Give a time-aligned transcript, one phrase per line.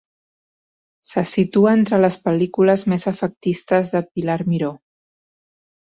[1.09, 4.73] Se situa entre les pel·lícules més efectistes de Pilar Miró.